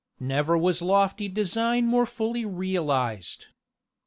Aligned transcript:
Never 0.19 0.57
was 0.57 0.81
lofty 0.81 1.27
design 1.27 1.85
more 1.85 2.07
fully 2.07 2.43
realised. 2.43 3.45